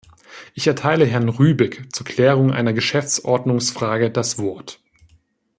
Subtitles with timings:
[0.55, 4.79] Ich erteile Herrn Rübig zur Klärung einer Geschäftsordnungsfrage das Wort.